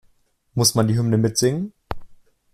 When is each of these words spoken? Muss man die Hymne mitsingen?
Muss 0.55 0.73
man 0.73 0.87
die 0.87 0.95
Hymne 0.97 1.19
mitsingen? 1.19 1.73